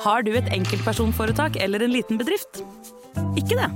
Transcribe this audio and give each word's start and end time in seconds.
Har 0.00 0.24
du 0.24 0.30
et 0.32 0.46
enkeltpersonforetak 0.54 1.58
eller 1.60 1.82
en 1.84 1.92
liten 1.92 2.20
bedrift? 2.20 2.62
Ikke 3.36 3.58
det? 3.58 3.68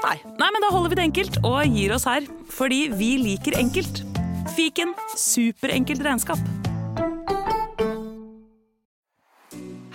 Nei. 0.00 0.16
Nei, 0.40 0.48
men 0.54 0.62
da 0.64 0.70
holder 0.72 0.92
vi 0.92 0.96
det 0.96 1.04
enkelt 1.10 1.36
og 1.44 1.58
gir 1.76 1.92
oss 1.92 2.06
her. 2.08 2.24
Fordi 2.56 2.86
vi 2.96 3.16
liker 3.20 3.58
enkelt. 3.60 4.00
Fiken 4.56 4.94
superenkelt 5.12 6.00
regnskap. 6.06 6.40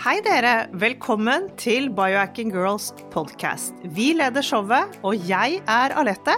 Hei 0.02 0.16
dere, 0.26 0.68
velkommen 0.82 1.50
til 1.62 1.90
Biohacking 1.94 2.54
Girls 2.54 2.92
podcast. 3.14 3.74
Vi 3.98 4.12
leder 4.18 4.46
showet, 4.46 4.98
og 5.06 5.30
jeg 5.30 5.62
er 5.66 5.98
Alette. 5.98 6.38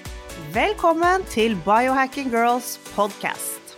Velkommen 0.51 1.21
til 1.31 1.53
Biohacking 1.63 2.27
Girls 2.33 2.73
podcast. 2.91 3.75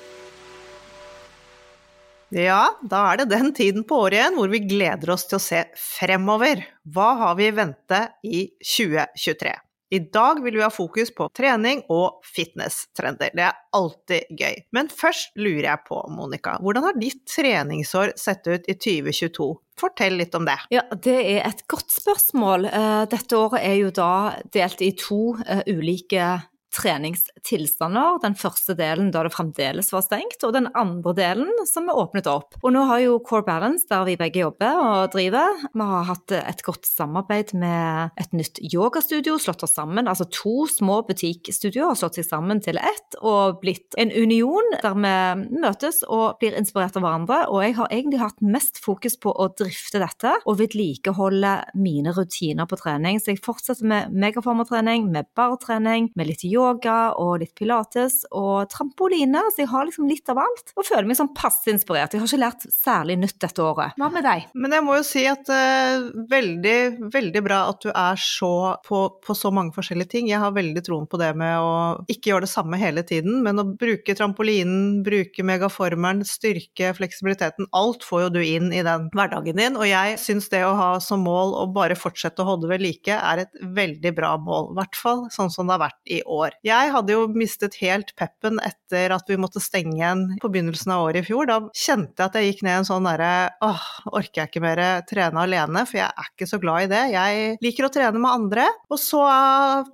Ja, 2.34 2.72
da 2.82 3.02
er 3.12 3.20
det 3.20 3.28
den 3.30 3.52
tiden 3.54 3.84
på 3.86 4.00
året 4.08 4.16
igjen 4.18 4.38
hvor 4.40 4.50
vi 4.50 4.62
gleder 4.64 5.12
oss 5.14 5.28
til 5.30 5.38
å 5.38 5.44
se 5.44 5.60
fremover. 5.78 6.64
Hva 6.96 7.12
har 7.20 7.36
vi 7.38 7.46
i 7.46 7.54
vente 7.54 8.00
i 8.26 8.40
2023? 8.58 9.52
I 9.94 10.00
dag 10.16 10.40
vil 10.42 10.56
vi 10.58 10.64
ha 10.66 10.72
fokus 10.74 11.12
på 11.14 11.28
trening 11.38 11.84
og 11.94 12.24
fitness-trender. 12.26 13.36
Det 13.38 13.44
er 13.46 13.60
alltid 13.78 14.32
gøy. 14.34 14.64
Men 14.74 14.90
først 14.90 15.38
lurer 15.38 15.68
jeg 15.68 15.84
på, 15.92 16.00
Monica, 16.16 16.56
hvordan 16.64 16.88
har 16.88 16.98
ditt 16.98 17.22
treningsår 17.30 18.16
sett 18.18 18.50
ut 18.50 18.66
i 18.66 18.74
2022? 18.74 19.52
Fortell 19.78 20.18
litt 20.18 20.34
om 20.40 20.50
det. 20.50 20.58
Ja, 20.74 20.88
Det 20.90 21.20
er 21.36 21.46
et 21.52 21.62
godt 21.70 21.94
spørsmål. 21.94 22.66
Eh, 22.72 23.04
dette 23.14 23.38
året 23.38 23.62
er 23.62 23.78
jo 23.84 23.94
da 23.94 24.40
delt 24.58 24.82
i 24.82 24.90
to 24.98 25.36
eh, 25.46 25.62
ulike 25.70 26.32
treningstilstander. 26.74 28.20
Den 28.24 28.36
første 28.40 28.76
delen 28.78 29.12
da 29.14 29.24
det 29.26 29.34
fremdeles 29.34 29.92
var 29.94 30.04
stengt, 30.06 30.42
og 30.46 30.56
den 30.56 30.70
andre 30.78 31.14
delen 31.18 31.52
som 31.70 31.90
er 31.90 32.00
åpnet 32.00 32.30
opp. 32.30 32.58
Og 32.64 32.74
nå 32.74 32.86
har 32.90 33.04
jo 33.04 33.20
Core 33.26 33.46
Balance, 33.48 33.86
der 33.90 34.06
vi 34.08 34.18
begge 34.20 34.44
jobber 34.44 34.80
og 34.82 35.14
driver, 35.14 35.62
vi 35.74 35.88
har 35.94 36.08
hatt 36.10 36.34
et 36.38 36.64
godt 36.66 36.88
samarbeid 36.90 37.54
med 37.58 38.18
et 38.20 38.34
nytt 38.36 38.62
yogastudio, 38.64 39.38
slått 39.42 39.66
oss 39.66 39.76
sammen. 39.78 40.10
Altså 40.10 40.28
to 40.34 40.66
små 40.72 41.02
butikkstudioer 41.08 41.92
har 41.92 42.00
slått 42.00 42.20
seg 42.20 42.28
sammen 42.28 42.62
til 42.64 42.80
ett 42.82 43.20
og 43.22 43.62
blitt 43.62 43.98
en 44.00 44.12
union 44.14 44.74
der 44.82 44.98
vi 44.98 45.60
møtes 45.64 46.02
og 46.08 46.40
blir 46.42 46.58
inspirert 46.58 46.98
av 46.98 47.06
hverandre. 47.06 47.44
Og 47.54 47.64
jeg 47.66 47.78
har 47.78 47.92
egentlig 47.92 48.22
hatt 48.24 48.42
mest 48.46 48.82
fokus 48.84 49.18
på 49.22 49.34
å 49.34 49.50
drifte 49.54 50.02
dette 50.02 50.36
og 50.44 50.58
vedlikeholde 50.62 51.54
mine 51.80 52.14
rutiner 52.16 52.68
på 52.70 52.80
trening. 52.80 53.22
Så 53.22 53.34
jeg 53.34 53.44
fortsetter 53.46 53.88
med 53.90 54.14
megaformertrening, 54.14 55.10
med 55.14 55.30
bartrening, 55.38 56.10
med 56.18 56.32
litt 56.32 56.46
yoga 56.48 56.63
yoga 56.64 56.98
og 57.20 57.40
litt 57.42 57.54
pilates 57.58 58.24
og 58.32 58.70
trampoline. 58.72 59.42
Så 59.54 59.64
jeg 59.64 59.72
har 59.72 59.88
liksom 59.88 60.08
litt 60.10 60.30
av 60.32 60.42
alt. 60.44 60.74
Og 60.78 60.88
føler 60.88 61.08
meg 61.10 61.20
sånn 61.20 61.34
passe 61.36 61.72
inspirert. 61.72 62.14
Jeg 62.14 62.24
har 62.24 62.30
ikke 62.30 62.42
lært 62.42 62.68
særlig 62.72 63.18
nytt 63.22 63.40
dette 63.44 63.64
året. 63.64 63.98
Hva 64.00 64.10
med 64.14 64.26
deg? 64.26 64.48
Men 64.56 64.76
jeg 64.78 64.86
må 64.86 64.98
jo 64.98 65.06
si 65.08 65.26
at 65.30 65.50
uh, 65.52 66.08
veldig, 66.30 66.78
veldig 67.14 67.44
bra 67.46 67.64
at 67.72 67.82
du 67.84 67.90
er 67.92 68.20
så 68.20 68.54
på, 68.86 69.04
på, 69.24 69.36
så 69.38 69.52
mange 69.54 69.76
forskjellige 69.76 70.14
ting. 70.16 70.30
Jeg 70.32 70.42
har 70.44 70.56
veldig 70.56 70.84
troen 70.86 71.08
på 71.10 71.20
det 71.22 71.32
med 71.40 71.58
å 71.60 71.74
ikke 72.12 72.34
gjøre 72.34 72.48
det 72.48 72.54
samme 72.54 72.80
hele 72.82 73.04
tiden, 73.08 73.42
men 73.46 73.62
å 73.62 73.68
bruke 73.68 74.16
trampolinen, 74.18 75.02
bruke 75.06 75.46
megaformeren, 75.46 76.24
styrke 76.28 76.94
fleksibiliteten. 76.98 77.70
Alt 77.76 78.06
får 78.08 78.28
jo 78.28 78.34
du 78.38 78.42
inn 78.44 78.72
i 78.74 78.84
den 78.86 79.10
hverdagen 79.14 79.60
din. 79.60 79.80
Og 79.80 79.88
jeg 79.90 80.18
syns 80.22 80.50
det 80.54 80.64
å 80.66 80.76
ha 80.78 80.92
som 81.04 81.24
mål 81.26 81.56
å 81.62 81.68
bare 81.74 81.98
fortsette 82.00 82.44
å 82.44 82.54
holde 82.54 82.70
ved 82.72 82.84
like 82.84 83.18
er 83.18 83.46
et 83.46 83.64
veldig 83.76 84.14
bra 84.18 84.36
mål. 84.42 84.72
I 84.74 84.82
hvert 84.82 85.00
fall 85.00 85.26
sånn 85.34 85.52
som 85.54 85.68
det 85.68 85.78
har 85.78 85.86
vært 85.88 86.14
i 86.14 86.22
år. 86.24 86.53
Jeg 86.66 86.92
hadde 86.94 87.16
jo 87.16 87.26
mistet 87.34 87.78
helt 87.82 88.14
peppen 88.20 88.60
etter 88.64 89.14
at 89.16 89.30
vi 89.30 89.40
måtte 89.42 89.62
stenge 89.64 89.96
igjen 89.98 90.26
på 90.42 90.52
begynnelsen 90.54 90.94
av 90.96 91.08
året 91.08 91.24
i 91.24 91.28
fjor. 91.28 91.50
Da 91.50 91.60
kjente 91.74 92.22
jeg 92.22 92.30
at 92.30 92.38
jeg 92.40 92.52
gikk 92.52 92.64
ned 92.68 92.80
en 92.82 92.88
sånn 92.88 93.08
derre 93.08 93.32
åh, 93.64 93.86
orker 94.14 94.44
jeg 94.44 94.52
ikke 94.52 94.64
mer 94.64 94.84
trene 95.10 95.44
alene, 95.44 95.86
for 95.90 96.00
jeg 96.00 96.10
er 96.10 96.30
ikke 96.30 96.50
så 96.50 96.60
glad 96.62 96.86
i 96.86 96.92
det. 96.94 97.04
Jeg 97.14 97.58
liker 97.64 97.88
å 97.88 97.92
trene 97.94 98.22
med 98.22 98.32
andre. 98.32 98.68
Og 98.94 99.02
så 99.02 99.24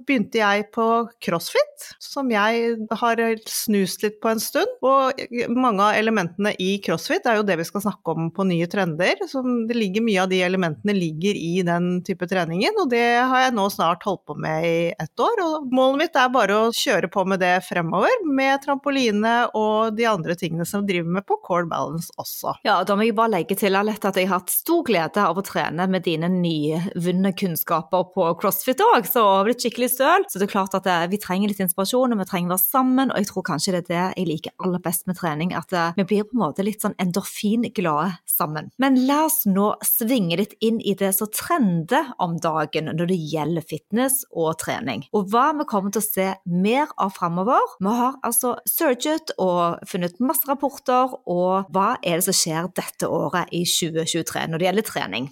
begynte 0.05 0.41
jeg 0.41 0.67
på 0.75 0.87
crossfit, 1.23 1.89
som 2.03 2.29
jeg 2.33 2.75
har 3.01 3.23
snust 3.49 4.03
litt 4.05 4.19
på 4.23 4.33
en 4.33 4.43
stund. 4.43 4.75
Og 4.85 5.23
mange 5.55 5.85
av 5.85 5.97
elementene 5.99 6.53
i 6.59 6.75
crossfit 6.83 7.27
er 7.29 7.39
jo 7.39 7.47
det 7.47 7.59
vi 7.59 7.67
skal 7.67 7.85
snakke 7.85 8.15
om 8.15 8.29
på 8.35 8.47
Nye 8.49 8.65
trender. 8.71 9.19
Så 9.29 9.43
det 9.69 9.77
ligger 9.77 10.01
mye 10.05 10.23
av 10.23 10.31
de 10.31 10.41
elementene 10.41 10.95
ligger 10.95 11.37
i 11.37 11.61
den 11.65 11.99
type 12.07 12.27
treningen, 12.29 12.77
og 12.81 12.89
det 12.91 13.05
har 13.29 13.45
jeg 13.45 13.55
nå 13.57 13.67
snart 13.73 14.05
holdt 14.07 14.25
på 14.29 14.35
med 14.39 14.65
i 14.65 14.79
ett 14.91 15.21
år. 15.21 15.43
Og 15.45 15.69
målet 15.73 16.03
mitt 16.03 16.17
er 16.19 16.31
bare 16.33 16.48
bare 16.49 16.69
å 16.69 16.73
kjøre 16.73 17.09
på 17.11 17.23
med 17.29 17.41
det 17.43 17.61
fremover, 17.67 18.13
med 18.25 18.61
trampoline 18.63 19.33
og 19.57 19.95
de 19.97 20.05
andre 20.09 20.35
tingene 20.37 20.65
som 20.67 20.85
driver 20.87 21.11
med 21.19 21.25
på 21.27 21.37
core 21.45 21.67
balance 21.69 22.09
også. 22.19 22.55
Ja, 22.65 22.79
da 22.87 22.95
må 22.97 23.05
jeg 23.05 23.15
bare 23.17 23.33
legge 23.35 23.57
til 23.59 23.77
Alette, 23.77 24.09
at 24.09 24.17
jeg 24.17 24.29
har 24.29 24.41
hatt 24.41 24.53
stor 24.53 24.81
glede 24.87 25.21
av 25.21 25.37
å 25.37 25.45
trene 25.45 25.85
med 25.91 26.05
dine 26.07 26.29
nyvunne 26.31 27.33
kunnskaper 27.37 28.07
på 28.15 28.29
crossfit 28.41 28.81
òg, 28.83 29.07
så 29.09 29.25
har 29.27 29.47
blitt 29.47 29.63
skikkelig 29.63 29.91
støl. 29.93 30.25
Så 30.29 30.41
det 30.41 30.47
er 30.47 30.53
klart 30.55 30.77
at 30.77 30.89
eh, 30.89 31.05
vi 31.11 31.19
trenger 31.21 31.51
litt 31.51 31.61
inspirasjon, 31.63 32.15
og 32.15 32.23
vi 32.23 32.29
trenger 32.29 32.51
å 32.51 32.55
være 32.55 32.65
sammen, 32.65 33.13
og 33.13 33.21
jeg 33.21 33.29
tror 33.29 33.47
kanskje 33.51 33.75
det 33.75 33.83
er 33.83 33.89
det 33.89 34.05
jeg 34.23 34.29
liker 34.31 34.55
aller 34.65 34.83
best 34.85 35.05
med 35.09 35.19
trening, 35.19 35.53
at 35.57 35.75
eh, 35.75 35.93
vi 35.99 36.07
blir 36.09 36.27
på 36.27 36.37
en 36.37 36.43
måte 36.47 36.65
litt 36.65 36.85
sånn 36.85 36.97
endorfinglade 37.01 38.17
sammen. 38.29 38.71
Men 38.81 38.97
la 39.09 39.21
oss 39.27 39.43
nå 39.49 39.71
svinge 39.85 40.39
litt 40.39 40.57
inn 40.65 40.81
i 40.81 40.95
det 40.97 41.11
som 41.17 41.29
trender 41.33 42.13
om 42.21 42.37
dagen 42.41 42.89
når 42.89 43.11
det 43.11 43.19
gjelder 43.35 43.65
fitness 43.69 44.23
og 44.31 44.57
trening, 44.63 45.05
og 45.13 45.29
hva 45.33 45.49
vi 45.59 45.67
kommer 45.69 45.93
til 45.93 46.01
å 46.01 46.09
se 46.09 46.29
mer 46.45 46.91
av 46.97 47.13
framover. 47.17 47.75
Vi 47.79 47.93
har 47.99 48.19
altså 48.25 48.55
searchet 48.69 49.33
og 49.37 49.81
funnet 49.89 50.19
masse 50.23 50.47
rapporter, 50.49 51.15
og 51.29 51.71
hva 51.73 51.93
er 52.03 52.19
det 52.19 52.27
som 52.29 52.37
skjer 52.37 52.71
dette 52.79 53.09
året 53.09 53.51
i 53.55 53.65
2023 53.67 54.47
når 54.49 54.61
det 54.61 54.69
gjelder 54.69 54.89
trening? 54.91 55.31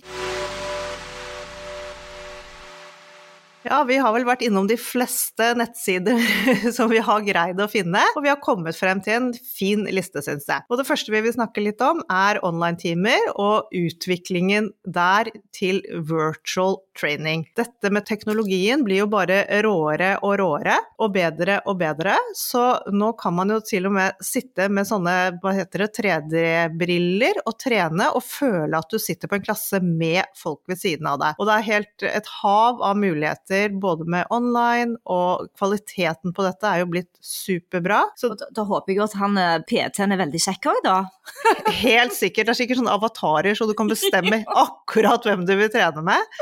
Ja, 3.67 3.81
vi 3.83 3.97
har 3.99 4.13
vel 4.15 4.23
vært 4.23 4.45
innom 4.47 4.67
de 4.69 4.77
fleste 4.79 5.49
nettsider 5.59 6.21
som 6.75 6.87
vi 6.87 7.01
har 7.03 7.23
greid 7.25 7.59
å 7.59 7.67
finne, 7.67 7.99
og 8.15 8.23
vi 8.23 8.31
har 8.31 8.39
kommet 8.39 8.77
frem 8.79 9.01
til 9.03 9.17
en 9.17 9.27
fin 9.35 9.83
liste, 9.91 10.21
syns 10.23 10.47
jeg. 10.47 10.63
Og 10.71 10.79
det 10.79 10.85
første 10.87 11.11
vi 11.11 11.19
vil 11.25 11.35
snakke 11.35 11.63
litt 11.65 11.83
om, 11.83 11.99
er 12.07 12.39
online-timer 12.47 13.33
og 13.35 13.67
utviklingen 13.75 14.69
der 14.87 15.31
til 15.55 15.81
virtual 15.91 16.79
training. 16.97 17.43
Dette 17.59 17.91
med 17.93 18.07
teknologien 18.07 18.85
blir 18.87 19.03
jo 19.03 19.09
bare 19.11 19.41
råere 19.65 20.13
og 20.23 20.37
råere, 20.39 20.77
og 21.03 21.11
bedre 21.17 21.59
og 21.67 21.81
bedre, 21.81 22.15
så 22.39 22.63
nå 22.93 23.11
kan 23.19 23.35
man 23.35 23.51
jo 23.51 23.59
til 23.67 23.89
og 23.89 23.97
med 23.97 24.23
sitte 24.23 24.69
med 24.71 24.87
sånne, 24.87 25.17
hva 25.43 25.53
heter 25.59 25.83
det, 25.83 25.91
3D-briller 25.99 27.43
og 27.43 27.57
trene 27.59 28.13
og 28.15 28.23
føle 28.23 28.79
at 28.79 28.87
du 28.91 28.97
sitter 29.01 29.27
på 29.27 29.41
en 29.41 29.45
klasse 29.45 29.83
med 29.83 30.23
folk 30.39 30.63
ved 30.71 30.79
siden 30.79 31.11
av 31.11 31.19
deg. 31.21 31.35
Og 31.37 31.51
det 31.51 31.57
er 31.59 31.69
helt 31.73 32.09
et 32.13 32.33
hav 32.39 32.81
av 32.85 32.97
muligheter 32.99 33.56
tjenester 33.57 33.79
både 33.79 34.05
med 34.05 34.25
online, 34.29 34.97
og 35.05 35.47
kvaliteten 35.57 36.33
på 36.33 36.43
dette 36.45 36.67
er 36.67 36.81
jo 36.81 36.89
blitt 36.91 37.11
superbra. 37.21 38.03
Så 38.15 38.29
da, 38.33 38.47
da 38.51 38.63
håper 38.63 38.93
jeg 38.93 39.03
at 39.03 39.15
han 39.17 39.37
eh, 39.37 39.59
PT-en 39.67 40.11
er 40.11 40.21
veldig 40.21 40.41
kjekk 40.41 40.69
òg, 40.71 40.79
da? 40.85 40.97
helt 41.83 42.13
sikkert. 42.13 42.47
Det 42.47 42.53
er 42.53 42.59
sikkert 42.61 42.81
sånne 42.81 42.95
avatarer, 42.95 43.55
så 43.55 43.67
du 43.67 43.73
kan 43.77 43.89
bestemme 43.89 44.43
akkurat 44.65 45.25
hvem 45.25 45.45
du 45.47 45.55
vil 45.57 45.71
trene 45.71 46.03
med. 46.05 46.37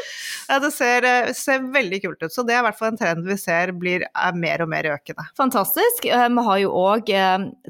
Det 0.50 0.71
ser, 0.73 1.06
eh, 1.06 1.33
ser 1.33 1.65
veldig 1.73 2.01
kult 2.03 2.23
ut. 2.23 2.33
Så 2.33 2.45
det 2.45 2.56
er 2.56 2.63
i 2.63 2.67
hvert 2.67 2.79
fall 2.79 2.94
en 2.94 3.01
trend 3.01 3.25
vi 3.27 3.38
ser 3.39 3.73
blir, 3.75 4.06
er 4.06 4.39
mer 4.39 4.65
og 4.65 4.71
mer 4.71 4.89
økende. 4.95 5.27
Fantastisk. 5.38 6.06
Eh, 6.06 6.27
vi 6.35 6.47
har 6.50 6.61
jo 6.63 6.73
òg 6.75 7.11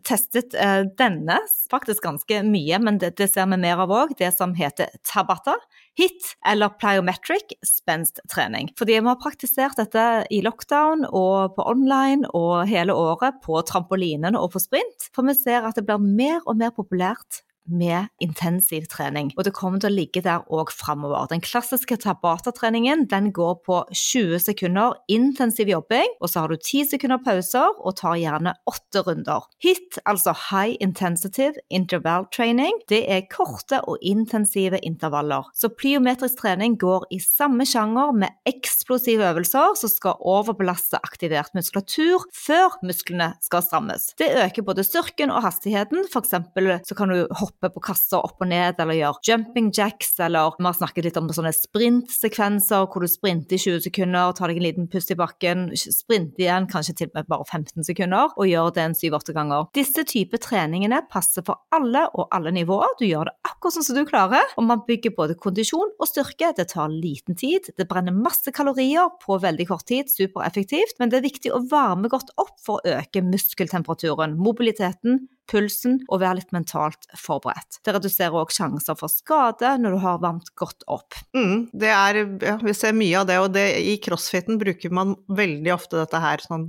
testet 0.06 0.54
denne 0.98 1.38
faktisk 1.72 2.06
ganske 2.06 2.40
mye, 2.46 2.78
men 2.82 3.00
det, 3.02 3.16
det 3.20 3.28
ser 3.32 3.50
vi 3.52 3.60
mer 3.60 3.82
av 3.84 3.94
òg. 3.94 4.16
Det 4.20 4.32
som 4.36 4.56
heter 4.58 4.94
Tabata. 5.06 5.58
HIT 5.96 6.34
eller 6.48 6.74
plyometric 6.76 7.56
spensttrening. 7.64 8.70
Fordi 8.80 8.98
vi 8.98 9.08
har 9.08 9.20
praktisert 9.22 9.80
dette 9.80 10.26
i 10.34 10.42
lockdown 10.44 11.06
og 11.08 11.56
på 11.56 11.68
online 11.72 12.28
og 12.36 12.66
hele 12.68 12.96
året 12.96 13.40
på 13.46 13.62
trampolinene 13.68 14.36
og 14.40 14.52
på 14.56 14.64
sprint. 14.64 15.10
For 15.16 15.28
vi 15.28 15.38
ser 15.40 15.68
at 15.68 15.80
det 15.80 15.86
blir 15.88 16.04
mer 16.04 16.42
og 16.44 16.60
mer 16.60 16.76
populært 16.76 17.46
med 17.66 18.08
intensiv 18.24 18.86
trening. 18.92 19.32
Og 19.38 19.46
det 19.48 19.54
kommer 19.58 19.82
til 19.82 19.92
å 19.92 19.96
ligge 19.96 20.24
der 20.26 20.46
òg 20.54 20.72
framover. 20.74 21.28
Den 21.32 21.44
klassiske 21.44 21.98
Tabata-treningen 22.02 23.06
den 23.12 23.32
går 23.36 23.58
på 23.66 23.82
20 23.92 24.42
sekunder 24.44 24.96
intensiv 25.12 25.70
jobbing, 25.72 26.16
og 26.22 26.32
så 26.32 26.44
har 26.44 26.54
du 26.54 26.58
10 26.58 26.92
sekunder 26.94 27.22
pauser 27.26 27.74
og 27.82 27.98
tar 28.00 28.18
gjerne 28.22 28.56
8 28.70 29.04
runder. 29.08 29.48
HIT, 29.64 30.00
altså 30.06 30.36
High 30.50 30.78
Intensive 30.84 31.60
Interval 31.70 32.28
Training, 32.34 32.80
det 32.92 33.04
er 33.12 33.26
korte 33.32 33.82
og 33.90 34.02
intensive 34.06 34.80
intervaller. 34.86 35.48
Så 35.56 35.72
plyometrisk 35.74 36.42
trening 36.42 36.78
går 36.82 37.08
i 37.16 37.20
samme 37.24 37.66
sjanger 37.68 38.14
med 38.16 38.36
eksplosive 38.50 39.32
øvelser 39.32 39.76
som 39.80 39.92
skal 39.92 40.20
overbelaste 40.22 41.00
aktivert 41.06 41.54
muskulatur 41.58 42.26
før 42.36 42.78
musklene 42.86 43.32
skal 43.44 43.64
strammes. 43.66 44.12
Det 44.20 44.30
øker 44.44 44.66
både 44.66 44.86
styrken 44.86 45.34
og 45.34 45.44
hastigheten. 45.46 46.06
Eksempel 46.26 46.72
så 46.88 46.96
kan 46.98 47.12
du 47.12 47.26
hoppe 47.38 47.55
på 47.62 47.84
kasser 47.84 48.24
opp 48.24 48.42
og 48.44 48.50
ned, 48.50 48.80
eller 48.82 48.98
gjøre 48.98 49.24
jumping 49.30 49.72
jacks, 49.76 50.14
eller 50.22 50.56
vi 50.58 50.66
har 50.68 50.78
snakket 50.78 51.08
litt 51.08 51.20
om 51.20 51.30
sånne 51.34 51.54
sprintsekvenser 51.56 52.88
hvor 52.92 53.06
du 53.06 53.10
sprinter 53.12 53.58
i 53.58 53.62
20 53.62 53.86
sekunder, 53.88 54.34
tar 54.36 54.52
deg 54.52 54.60
en 54.60 54.68
liten 54.68 54.90
pust 54.92 55.12
i 55.14 55.18
bakken, 55.20 55.68
sprinter 55.76 56.46
igjen, 56.46 56.70
kanskje 56.72 56.96
til 57.00 57.12
og 57.12 57.20
med 57.20 57.30
bare 57.32 57.48
15 57.48 57.88
sekunder, 57.88 58.34
og 58.36 58.50
gjør 58.50 58.72
det 58.76 58.86
en 58.86 58.98
7-8 58.98 59.36
ganger. 59.38 59.70
Disse 59.78 60.06
type 60.08 60.40
treningene 60.44 61.02
passer 61.12 61.46
for 61.46 61.64
alle 61.76 62.06
og 62.14 62.30
alle 62.36 62.54
nivåer. 62.56 62.98
Du 63.00 63.06
gjør 63.08 63.30
det 63.30 63.36
akkurat 63.48 63.78
sånn 63.78 63.88
som 63.88 64.00
du 64.00 64.06
klarer, 64.08 64.56
og 64.56 64.68
man 64.70 64.84
bygger 64.88 65.16
både 65.18 65.38
kondisjon 65.42 65.96
og 66.00 66.10
styrke. 66.10 66.52
Det 66.58 66.68
tar 66.74 66.94
liten 66.94 67.38
tid, 67.40 67.72
det 67.78 67.88
brenner 67.90 68.16
masse 68.16 68.52
kalorier 68.56 69.12
på 69.24 69.40
veldig 69.42 69.70
kort 69.70 69.88
tid, 69.90 70.12
supereffektivt, 70.12 70.98
men 71.00 71.12
det 71.12 71.20
er 71.20 71.28
viktig 71.28 71.54
å 71.54 71.64
varme 71.72 72.12
godt 72.12 72.34
opp 72.42 72.56
for 72.64 72.80
å 72.80 72.98
øke 73.00 73.24
muskeltemperaturen, 73.26 74.38
mobiliteten, 74.40 75.26
pulsen 75.52 76.00
og 76.10 76.22
være 76.24 76.40
litt 76.42 76.54
mentalt 76.56 77.08
forberedt. 77.20 77.80
Det 77.86 77.96
reduserer 77.96 78.36
òg 78.36 78.54
sjanser 78.54 78.98
for 79.00 79.12
skade 79.12 79.76
når 79.82 79.96
du 79.96 80.00
har 80.04 80.22
varmt 80.24 80.52
godt 80.60 80.86
opp. 80.92 81.18
Mm, 81.38 81.68
det 81.74 81.92
er, 81.92 82.22
ja, 82.46 82.56
vi 82.62 82.76
ser 82.78 82.96
mye 82.98 83.22
av 83.22 83.30
det, 83.30 83.40
og 83.44 83.52
det, 83.56 83.66
i 83.86 83.98
crossfiten 84.04 84.60
bruker 84.62 84.94
man 84.96 85.16
veldig 85.28 85.74
ofte 85.76 86.00
dette 86.02 86.22
her 86.22 86.44
sånn 86.44 86.68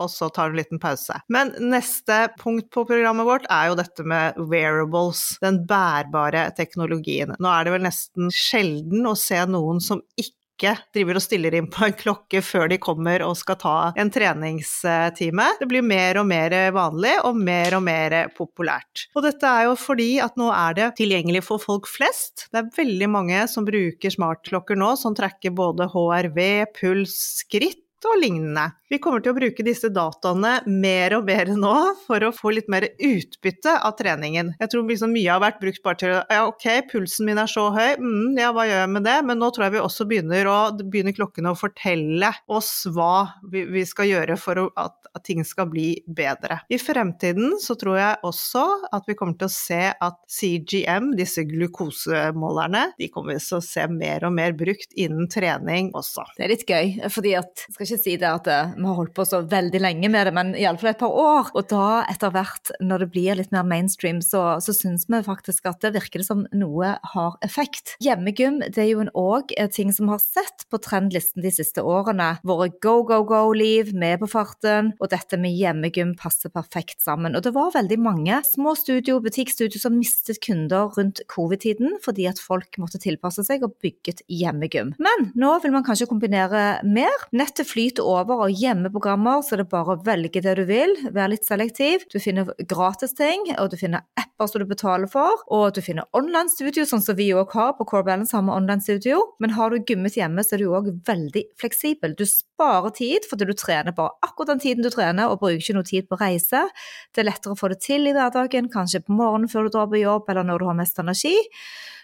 og 0.00 0.08
så 0.10 0.28
tar 0.32 0.50
du 0.50 0.54
en 0.54 0.60
liten 0.60 0.80
pause. 0.82 1.16
Men 1.32 1.52
neste 1.70 2.18
punkt 2.40 2.70
på 2.74 2.84
programmet 2.88 3.28
vårt 3.28 3.46
er 3.52 3.70
jo 3.70 3.78
dette 3.78 4.04
med 4.06 4.38
wearables, 4.50 5.22
den 5.42 5.62
bærbare 5.68 6.48
teknologien. 6.56 7.34
Nå 7.38 7.52
er 7.52 7.66
det 7.66 7.74
vel 7.76 7.86
nesten 7.86 8.30
sjelden 8.34 9.06
å 9.08 9.16
se 9.18 9.40
noen 9.50 9.82
som 9.84 10.02
ikke 10.18 10.39
ikke 10.60 10.76
driver 10.92 11.16
og 11.16 11.24
stiller 11.24 11.56
inn 11.56 11.68
på 11.72 11.86
en 11.86 11.96
klokke 11.96 12.42
før 12.44 12.68
de 12.70 12.76
kommer 12.82 13.24
og 13.24 13.36
skal 13.40 13.58
ta 13.60 13.76
en 13.98 14.12
treningstime. 14.12 15.46
Det 15.60 15.68
blir 15.70 15.84
mer 15.86 16.20
og 16.20 16.28
mer 16.28 16.56
vanlig 16.76 17.14
og 17.24 17.38
mer 17.40 17.78
og 17.78 17.84
mer 17.86 18.16
populært. 18.36 19.06
Og 19.16 19.24
dette 19.24 19.48
er 19.48 19.70
jo 19.70 19.76
fordi 19.80 20.10
at 20.20 20.36
nå 20.40 20.50
er 20.52 20.76
det 20.76 20.90
tilgjengelig 21.00 21.46
for 21.48 21.62
folk 21.62 21.88
flest. 21.88 22.48
Det 22.52 22.60
er 22.60 22.74
veldig 22.76 23.10
mange 23.10 23.44
som 23.50 23.68
bruker 23.68 24.12
smartklokker 24.12 24.78
nå 24.78 24.92
som 25.00 25.16
trekker 25.16 25.56
både 25.56 25.88
HRV, 25.90 26.40
puls, 26.76 27.16
skritt 27.40 28.08
og 28.08 28.20
lignende. 28.20 28.70
Vi 28.90 28.98
kommer 28.98 29.22
til 29.22 29.30
å 29.30 29.36
bruke 29.36 29.62
disse 29.62 29.86
dataene 29.94 30.56
mer 30.66 31.14
og 31.14 31.28
mer 31.28 31.52
nå 31.54 31.74
for 32.08 32.24
å 32.26 32.32
få 32.34 32.50
litt 32.56 32.66
mer 32.72 32.88
utbytte 32.90 33.76
av 33.86 33.92
treningen. 34.00 34.48
Jeg 34.58 34.72
tror 34.72 34.88
liksom 34.88 35.12
mye 35.14 35.30
har 35.30 35.42
vært 35.44 35.60
brukt 35.62 35.82
bare 35.84 35.98
til 36.00 36.14
ja, 36.16 36.40
ok, 36.48 36.66
pulsen 36.90 37.28
min 37.28 37.38
er 37.38 37.50
så 37.50 37.68
høy, 37.70 38.00
mm, 38.00 38.40
ja, 38.40 38.48
hva 38.50 38.64
gjør 38.66 38.82
jeg 38.82 38.92
med 38.96 39.06
det? 39.06 39.14
Men 39.28 39.38
nå 39.38 39.52
tror 39.54 39.68
jeg 39.68 39.76
vi 39.76 39.82
også 39.84 40.06
begynner, 40.10 40.50
å, 40.50 40.56
begynner 40.82 41.14
klokkene 41.14 41.52
å 41.52 41.58
fortelle 41.60 42.32
oss 42.50 42.72
hva 42.90 43.28
vi, 43.52 43.62
vi 43.70 43.84
skal 43.86 44.10
gjøre 44.10 44.38
for 44.42 44.64
at, 44.74 44.96
at, 45.12 45.22
ting 45.22 45.44
skal 45.46 45.70
bli 45.70 45.92
bedre. 46.10 46.58
I 46.66 46.80
fremtiden 46.82 47.60
så 47.62 47.78
tror 47.78 48.00
jeg 48.00 48.18
også 48.26 48.64
at 48.90 49.06
vi 49.06 49.14
kommer 49.14 49.38
til 49.38 49.46
å 49.46 49.54
se 49.54 49.80
at 49.94 50.18
CGM, 50.26 51.12
disse 51.14 51.46
glukosemålerne, 51.46 52.88
de 52.98 53.10
kommer 53.14 53.36
vi 53.36 53.46
til 53.46 53.60
å 53.60 53.62
se 53.62 53.86
mer 53.94 54.26
og 54.26 54.34
mer 54.34 54.58
brukt 54.58 54.98
innen 54.98 55.30
trening 55.30 55.94
også. 55.94 56.26
Det 56.34 56.48
er 56.48 56.54
litt 56.56 56.66
gøy, 56.66 56.92
fordi 57.14 57.38
at 57.38 57.68
skal 57.68 57.86
ikke 57.86 58.02
si 58.02 58.18
det 58.18 58.30
at 58.34 58.50
eh, 58.50 58.76
vi 58.80 58.88
har 58.88 58.98
holdt 58.98 59.14
på 59.16 59.26
så 59.28 59.42
veldig 59.48 59.80
lenge 59.82 60.10
med 60.12 60.28
det, 60.28 60.34
men 60.36 60.52
iallfall 60.58 60.92
et 60.92 61.00
par 61.00 61.14
år. 61.14 61.50
Og 61.58 61.68
da 61.70 62.02
etter 62.10 62.32
hvert, 62.34 62.72
når 62.82 63.04
det 63.04 63.10
blir 63.14 63.38
litt 63.38 63.52
mer 63.54 63.66
mainstream, 63.68 64.20
så, 64.24 64.42
så 64.64 64.74
syns 64.76 65.06
vi 65.10 65.20
faktisk 65.26 65.68
at 65.70 65.80
det 65.84 65.94
virker 65.96 66.24
som 66.26 66.46
noe 66.56 66.94
har 67.12 67.36
effekt. 67.46 67.96
Hjemmegym 68.04 68.60
det 68.66 68.84
er 68.84 68.90
jo 68.92 69.04
en 69.04 69.12
òg 69.18 69.54
ting 69.74 69.92
som 69.94 70.10
har 70.12 70.20
sett 70.22 70.66
på 70.72 70.80
trendlisten 70.82 71.44
de 71.44 71.52
siste 71.54 71.84
årene. 71.84 72.32
Våre 72.46 72.70
go, 72.82 73.00
go, 73.06 73.20
go-liv 73.28 73.92
med 73.96 74.20
på 74.22 74.30
farten, 74.30 74.92
og 75.00 75.12
dette 75.12 75.38
med 75.40 75.54
hjemmegym 75.56 76.14
passer 76.18 76.52
perfekt 76.52 77.00
sammen. 77.04 77.36
Og 77.36 77.44
det 77.44 77.54
var 77.56 77.74
veldig 77.76 78.00
mange 78.00 78.40
små 78.48 78.74
studio, 78.78 79.20
butikkstudio 79.22 79.80
som 79.82 79.98
mistet 79.98 80.40
kunder 80.44 80.90
rundt 80.96 81.22
covid-tiden 81.30 81.98
fordi 82.04 82.26
at 82.30 82.40
folk 82.40 82.78
måtte 82.80 83.00
tilpasse 83.02 83.44
seg 83.46 83.64
og 83.66 83.76
bygget 83.82 84.22
hjemmegym. 84.30 84.94
Men 85.02 85.30
nå 85.38 85.52
vil 85.64 85.74
man 85.74 85.84
kanskje 85.86 86.08
kombinere 86.10 86.80
mer. 86.86 87.26
Nettet 87.36 87.68
flyter 87.68 88.06
over 88.06 88.46
og 88.46 88.54
hjemmeprogrammer, 88.70 89.42
så 89.44 89.58
det 89.58 89.66
er 89.66 89.70
bare 89.72 89.96
å 89.96 90.02
velge 90.06 90.42
det 90.44 90.54
du 90.58 90.62
vil. 90.68 90.94
Vær 91.14 91.30
litt 91.32 91.46
selektiv. 91.46 92.06
Du 92.12 92.18
finner 92.22 92.48
gratis 92.70 93.12
ting, 93.18 93.44
og 93.58 93.72
du 93.72 93.76
finner 93.80 94.06
apper 94.18 94.48
som 94.50 94.62
du 94.62 94.66
betaler 94.70 95.10
for, 95.10 95.42
og 95.52 95.74
du 95.76 95.82
finner 95.84 96.08
online 96.16 96.52
studio, 96.52 96.86
sånn 96.88 97.04
som 97.04 97.18
vi 97.18 97.28
òg 97.36 97.52
har 97.56 97.74
på 97.78 97.86
Core 97.90 98.06
Balance, 98.08 98.34
har 98.36 98.46
vi 98.46 98.54
online 98.54 98.84
studio. 98.84 99.20
Men 99.42 99.54
har 99.58 99.70
du 99.74 99.84
gymmet 99.84 100.16
hjemme, 100.18 100.44
så 100.46 100.56
er 100.56 100.64
du 100.64 100.72
òg 100.72 100.90
veldig 101.08 101.44
fleksibel. 101.60 102.16
Du 102.16 102.24
sparer 102.28 102.94
tid 102.96 103.28
fordi 103.28 103.48
du 103.50 103.54
trener 103.58 103.94
bare 103.96 104.16
akkurat 104.26 104.54
den 104.54 104.64
tiden 104.64 104.86
du 104.86 104.90
trener, 104.94 105.28
og 105.28 105.42
bruker 105.42 105.60
ikke 105.60 105.78
noe 105.78 105.90
tid 105.90 106.08
på 106.10 106.20
reise. 106.20 106.66
Det 107.14 107.24
er 107.24 107.30
lettere 107.32 107.56
å 107.56 107.60
få 107.60 107.72
det 107.72 107.80
til 107.84 108.08
i 108.08 108.16
hverdagen, 108.16 108.72
kanskje 108.72 109.04
på 109.04 109.16
morgenen 109.16 109.50
før 109.52 109.66
du 109.66 109.76
drar 109.76 109.90
på 109.90 110.02
jobb, 110.02 110.28
eller 110.30 110.46
når 110.46 110.62
du 110.62 110.70
har 110.70 110.78
mest 110.78 111.00
energi. 111.02 111.36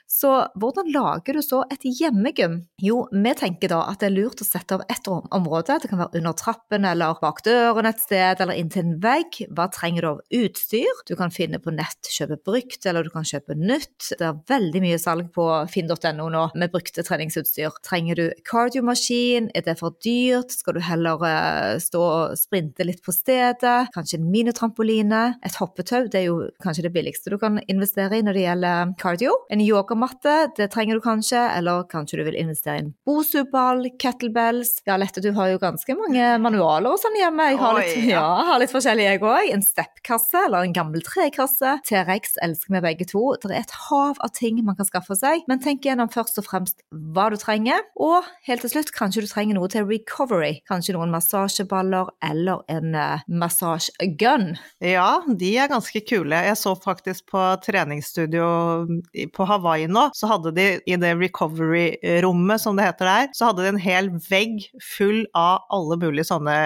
Så 0.06 0.30
hvordan 0.54 0.86
lager 0.94 1.34
du 1.34 1.42
så 1.42 1.64
et 1.72 1.82
hjemmegym? 1.82 2.60
Jo, 2.82 3.02
vi 3.10 3.32
tenker 3.38 3.72
da 3.72 3.80
at 3.90 4.00
det 4.00 4.10
er 4.10 4.14
lurt 4.14 4.42
å 4.42 4.46
sette 4.46 4.76
av 4.78 4.84
et 4.92 5.08
område. 5.10 5.78
Det 5.82 5.90
kan 5.90 5.98
være 5.98 6.20
under 6.20 6.36
trappen 6.38 6.86
eller 6.86 7.18
bak 7.20 7.42
døren 7.46 7.88
et 7.90 8.02
sted 8.02 8.42
eller 8.42 8.54
inntil 8.54 8.84
en 8.84 9.00
vegg. 9.02 9.40
Hva 9.50 9.66
trenger 9.74 10.06
du 10.06 10.08
av 10.12 10.20
utstyr? 10.38 11.02
Du 11.10 11.16
kan 11.18 11.34
finne 11.34 11.58
på 11.62 11.74
nett, 11.74 12.10
kjøpe 12.12 12.38
brukt, 12.46 12.78
eller 12.86 13.06
du 13.06 13.10
kan 13.10 13.26
kjøpe 13.26 13.56
nytt. 13.58 14.12
Det 14.12 14.28
er 14.28 14.38
veldig 14.46 14.82
mye 14.84 15.00
salg 15.02 15.32
på 15.34 15.48
finn.no 15.72 16.28
nå 16.30 16.44
med 16.54 16.74
brukte 16.74 17.02
treningsutstyr. 17.06 17.74
Trenger 17.86 18.20
du 18.20 18.24
kardiomaskin? 18.46 19.50
Er 19.58 19.66
det 19.66 19.76
for 19.82 19.98
dyrt? 20.06 20.54
Skal 20.54 20.78
du 20.78 20.82
heller 20.86 21.18
uh, 21.26 21.74
stå 21.82 22.04
og 22.04 22.38
sprinte 22.38 22.86
litt 22.86 23.02
på 23.02 23.14
stedet? 23.14 23.90
Kanskje 23.96 24.20
en 24.20 24.30
minitrampoline? 24.30 25.24
Et 25.42 25.58
hoppetau, 25.58 26.06
det 26.12 26.22
er 26.22 26.28
jo 26.28 26.38
kanskje 26.62 26.86
det 26.86 26.94
billigste 26.94 27.34
du 27.34 27.40
kan 27.42 27.58
investere 27.66 28.20
i 28.20 28.24
når 28.24 28.38
det 28.38 28.46
gjelder 28.46 28.96
cardio. 29.02 29.34
En 29.50 29.64
yoga 29.64 29.95
yogamatte, 29.96 30.52
det 30.56 30.70
trenger 30.72 30.94
du 30.94 31.00
kanskje, 31.00 31.40
eller 31.56 31.86
kanskje 31.88 32.18
du 32.20 32.24
vil 32.24 32.36
investere 32.36 32.76
i 32.76 32.82
en 32.84 32.92
Bosu-ball, 33.06 33.86
kettlebells 33.98 34.82
Ja, 34.86 34.96
Lette, 34.96 35.20
du 35.20 35.32
har 35.32 35.48
jo 35.50 35.58
ganske 35.58 35.96
mange 35.96 36.38
manualer 36.42 36.92
og 36.92 37.00
sånn 37.00 37.16
hjemme. 37.18 37.50
Jeg 37.50 37.58
har 37.60 37.78
litt, 37.78 37.96
ja, 38.16 38.26
har 38.50 38.60
litt 38.60 38.72
forskjellig, 38.72 39.06
jeg 39.06 39.22
òg. 39.22 39.50
En 39.54 39.64
steppkasse 39.64 40.44
eller 40.46 40.66
en 40.66 40.74
gammel 40.76 41.02
trekasse. 41.06 41.78
T-rex 41.88 42.36
elsker 42.44 42.76
vi 42.76 42.82
begge 42.84 43.08
to. 43.08 43.22
Det 43.42 43.52
er 43.52 43.64
et 43.64 43.76
hav 43.88 44.20
av 44.20 44.32
ting 44.36 44.60
man 44.66 44.76
kan 44.78 44.88
skaffe 44.88 45.16
seg, 45.18 45.46
men 45.50 45.62
tenk 45.62 45.86
gjennom 45.86 46.10
først 46.12 46.40
og 46.42 46.48
fremst 46.48 46.84
hva 46.90 47.28
du 47.32 47.38
trenger. 47.40 47.84
Og 47.96 48.26
helt 48.48 48.64
til 48.64 48.74
slutt, 48.74 48.92
kanskje 48.96 49.24
du 49.24 49.30
trenger 49.30 49.58
noe 49.58 49.70
til 49.72 49.86
recovery. 49.88 50.60
Kanskje 50.68 50.96
noen 50.96 51.14
massasjeballer 51.14 52.12
eller 52.26 52.64
en 52.72 52.96
uh, 52.96 53.24
massasjegun. 53.30 54.52
Ja, 54.84 55.22
de 55.26 55.52
er 55.56 55.72
ganske 55.72 56.02
kule. 56.06 56.42
Jeg 56.50 56.60
så 56.60 56.74
faktisk 56.78 57.30
på 57.32 57.44
treningsstudio 57.64 58.46
på 59.34 59.46
Hawaii 59.48 59.85
nå, 59.90 60.08
så 60.16 60.30
hadde 60.30 60.52
de 60.56 60.66
i 60.86 60.98
det 61.00 61.12
recovery-rommet, 61.20 62.62
som 62.62 62.78
det 62.78 62.86
heter 62.88 63.10
der, 63.10 63.30
så 63.36 63.50
hadde 63.50 63.64
de 63.64 63.72
en 63.74 63.82
hel 63.82 64.10
vegg 64.28 64.66
full 64.82 65.24
av 65.36 65.66
alle 65.74 65.98
mulige 66.00 66.28
sånne 66.30 66.56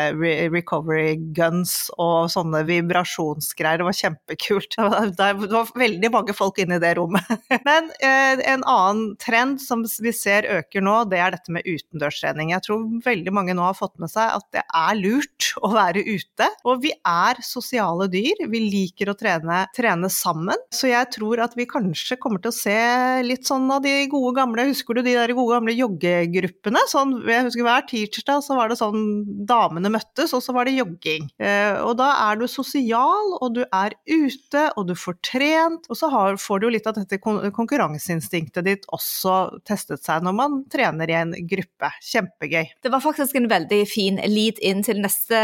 recovery 0.52 1.16
guns 1.36 1.74
og 1.96 2.30
sånne 2.32 2.62
vibrasjonsgreier. 2.68 3.80
Det 3.80 3.88
var 3.88 4.00
kjempekult. 4.00 4.78
Det 5.20 5.50
var 5.52 5.70
veldig 5.78 6.10
mange 6.12 6.34
folk 6.36 6.58
inne 6.62 6.78
i 6.78 6.82
det 6.82 6.94
rommet. 6.98 7.26
Men 7.68 7.90
eh, 8.02 8.40
en 8.52 8.62
annen 8.68 9.14
trend 9.20 9.60
som 9.62 9.82
vi 10.02 10.12
ser 10.14 10.48
øker 10.48 10.84
nå, 10.84 10.96
det 11.10 11.20
er 11.20 11.34
dette 11.34 11.52
med 11.54 11.66
utendørstrening. 11.66 12.52
Jeg 12.54 12.64
tror 12.66 12.86
veldig 13.04 13.34
mange 13.34 13.56
nå 13.56 13.64
har 13.66 13.76
fått 13.78 13.96
med 14.02 14.12
seg 14.12 14.36
at 14.38 14.46
det 14.56 14.64
er 14.64 14.98
lurt 15.00 15.50
å 15.66 15.72
være 15.74 16.04
ute. 16.06 16.50
Og 16.68 16.82
vi 16.84 16.94
er 16.96 17.42
sosiale 17.44 18.08
dyr. 18.12 18.44
Vi 18.50 18.62
liker 18.66 19.12
å 19.12 19.16
trene, 19.18 19.64
trene 19.76 20.10
sammen. 20.12 20.60
Så 20.74 20.90
jeg 20.90 21.10
tror 21.14 21.44
at 21.44 21.56
vi 21.58 21.68
kanskje 21.70 22.18
kommer 22.20 22.42
til 22.42 22.52
å 22.52 22.56
se 22.60 22.78
litt 23.26 23.48
sånn 23.48 23.68
av 23.72 23.82
de 23.84 23.92
gode 24.10 24.34
gamle 24.38 24.66
Husker 24.70 24.98
du 24.98 25.02
de 25.04 25.14
der 25.16 25.32
gode 25.36 25.56
gamle 25.56 25.74
joggegruppene? 25.76 26.82
Sånn, 26.90 27.16
jeg 27.28 27.46
husker 27.46 27.66
Hver 27.66 27.86
tirsdag 27.90 28.44
så 28.44 28.56
var 28.58 28.70
det 28.70 28.78
sånn 28.80 29.00
damene 29.48 29.92
møttes, 29.92 30.34
og 30.36 30.42
så 30.44 30.54
var 30.56 30.68
det 30.68 30.76
jogging. 30.78 31.28
Eh, 31.40 31.78
og 31.84 31.96
da 32.00 32.10
er 32.28 32.40
du 32.40 32.46
sosial, 32.50 33.34
og 33.40 33.54
du 33.56 33.62
er 33.64 33.96
ute, 34.08 34.66
og 34.76 34.88
du 34.90 34.94
får 34.98 35.18
trent. 35.26 35.88
Og 35.90 35.98
så 35.98 36.10
har, 36.12 36.38
får 36.40 36.60
du 36.60 36.68
jo 36.68 36.74
litt 36.76 36.88
av 36.88 36.98
dette 36.98 37.20
konkurranseinstinktet 37.20 38.66
ditt 38.66 38.86
også 38.94 39.36
testet 39.68 40.04
seg 40.04 40.24
når 40.24 40.36
man 40.36 40.58
trener 40.72 41.10
i 41.10 41.18
en 41.18 41.34
gruppe. 41.50 41.92
Kjempegøy. 42.10 42.74
Det 42.82 42.92
var 42.92 43.02
faktisk 43.04 43.38
en 43.38 43.50
veldig 43.50 43.80
fin 43.90 44.20
lead 44.30 44.60
inn 44.64 44.84
til 44.86 45.00
neste 45.02 45.40